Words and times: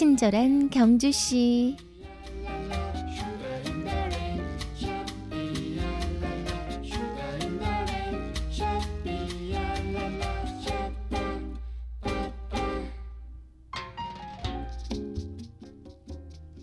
친절한 0.00 0.70
경주 0.70 1.12
씨. 1.12 1.76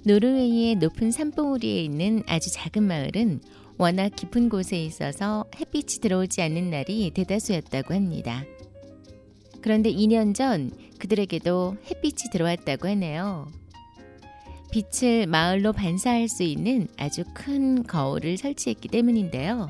노르웨이의 0.03 0.77
높은 0.77 1.11
산봉우리에 1.11 1.83
있는 1.83 2.23
아주 2.25 2.51
작은 2.51 2.81
마을은 2.81 3.41
워낙 3.77 4.09
깊은 4.15 4.49
곳에 4.49 4.83
있어서 4.83 5.45
햇빛이 5.59 5.99
들어오지 6.01 6.41
않는 6.41 6.71
날이 6.71 7.11
대다수였다고 7.11 7.93
합니다. 7.93 8.43
그런데 9.67 9.91
2년 9.91 10.33
전 10.33 10.71
그들에게도 10.97 11.75
햇빛이 11.91 12.31
들어왔다고 12.31 12.87
하네요. 12.87 13.51
빛을 14.71 15.27
마을로 15.27 15.73
반사할 15.73 16.29
수 16.29 16.43
있는 16.43 16.87
아주 16.97 17.25
큰 17.33 17.83
거울을 17.83 18.37
설치했기 18.37 18.87
때문인데요. 18.87 19.69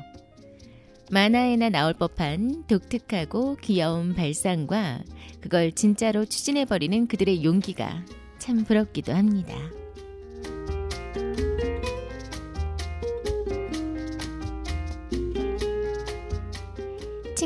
만화에나 1.10 1.70
나올 1.70 1.94
법한 1.94 2.66
독특하고 2.68 3.56
귀여운 3.56 4.14
발상과 4.14 5.00
그걸 5.40 5.72
진짜로 5.72 6.24
추진해버리는 6.24 7.08
그들의 7.08 7.42
용기가 7.42 8.04
참 8.38 8.62
부럽기도 8.62 9.12
합니다. 9.12 9.56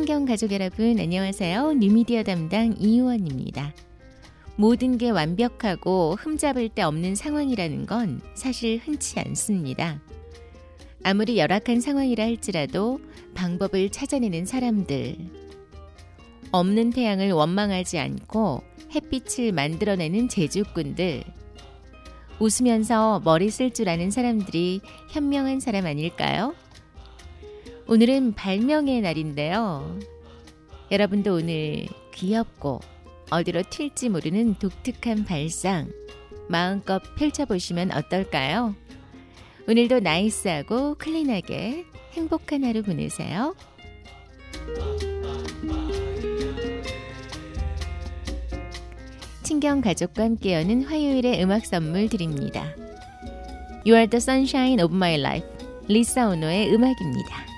친경 0.02 0.24
가족 0.24 0.50
여러분 0.50 0.98
안녕하세요. 0.98 1.74
뉴미디어 1.74 2.24
담당 2.24 2.74
이유원입니다. 2.76 3.72
모든 4.56 4.98
게 4.98 5.10
완벽하고 5.10 6.16
흠잡을 6.18 6.70
데 6.70 6.82
없는 6.82 7.14
상황이라는 7.14 7.86
건 7.86 8.20
사실 8.34 8.80
흔치 8.82 9.20
않습니다. 9.20 10.02
아무리 11.04 11.38
열악한 11.38 11.80
상황이라 11.80 12.24
할지라도 12.24 12.98
방법을 13.34 13.90
찾아내는 13.90 14.44
사람들. 14.44 15.18
없는 16.50 16.90
태양을 16.90 17.30
원망하지 17.30 18.00
않고 18.00 18.60
햇빛을 18.92 19.52
만들어내는 19.52 20.28
제주꾼들. 20.28 21.22
웃으면서 22.40 23.20
머리 23.24 23.50
쓸 23.50 23.72
줄 23.72 23.88
아는 23.88 24.10
사람들이 24.10 24.80
현명한 25.10 25.60
사람 25.60 25.86
아닐까요? 25.86 26.56
오늘은 27.88 28.34
발명의 28.34 29.00
날인데요. 29.00 29.98
여러분도 30.90 31.34
오늘 31.34 31.86
귀엽고 32.14 32.80
어디로 33.30 33.62
튈지 33.70 34.08
모르는 34.08 34.54
독특한 34.54 35.24
발상 35.24 35.90
마음껏 36.48 37.02
펼쳐보시면 37.16 37.92
어떨까요? 37.92 38.74
오늘도 39.68 40.00
나이스하고 40.00 40.94
클린하게 40.96 41.86
행복한 42.12 42.64
하루 42.64 42.82
보내세요. 42.82 43.54
친경 49.42 49.80
가족과 49.80 50.24
함께 50.24 50.54
여는 50.54 50.84
화요일의 50.84 51.42
음악 51.42 51.66
선물 51.66 52.08
드립니다. 52.08 52.74
You 53.84 53.96
are 53.96 54.06
the 54.06 54.18
sunshine 54.18 54.80
of 54.80 54.94
my 54.94 55.14
life. 55.14 55.48
리사 55.88 56.28
오노의 56.28 56.72
음악입니다. 56.72 57.51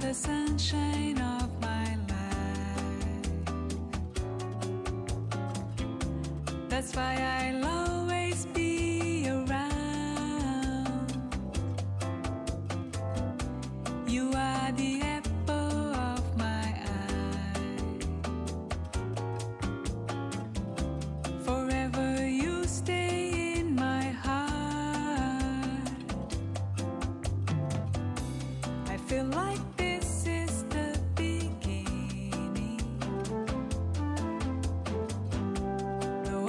The 0.00 0.12
sunshine 0.14 1.18
of 1.18 1.60
my 1.60 1.96
life. 2.08 3.36
That's 6.68 6.94
why 6.94 7.14
I'll 7.40 7.64
always 7.64 8.46
be 8.46 9.26
around. 9.28 11.12
You 14.06 14.32
are 14.34 14.72
the 14.72 15.00
apple 15.02 15.94
of 16.12 16.36
my 16.36 16.74
eye. 16.84 17.60
Forever 21.44 22.26
you 22.26 22.64
stay 22.64 23.54
in 23.58 23.74
my 23.74 24.04
heart. 24.10 25.88
I 28.88 28.96
feel 28.98 29.24
like 29.24 29.60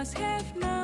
must 0.00 0.16
have 0.16 0.56
known 0.56 0.79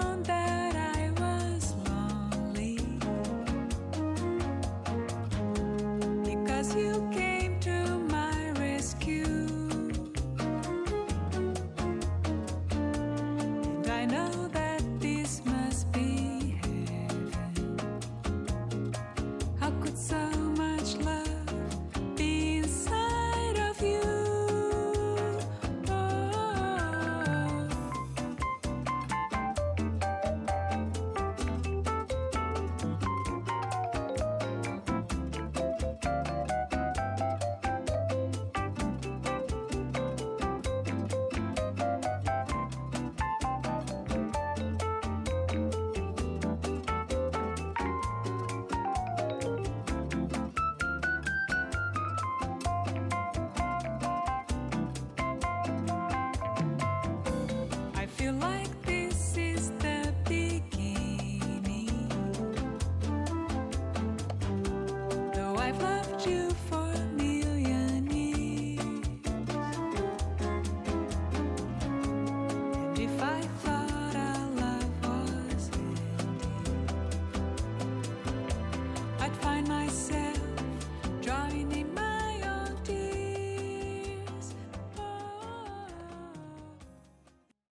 you 58.27 58.33
like 58.33 58.76